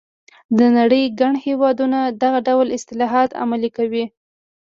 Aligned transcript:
د 0.57 0.59
نړۍ 0.77 1.03
ګڼ 1.19 1.33
هېوادونه 1.45 1.99
دغه 2.23 2.39
ډول 2.47 2.67
اصلاحات 2.77 3.29
عملي 3.43 3.69
کوي. 3.77 4.05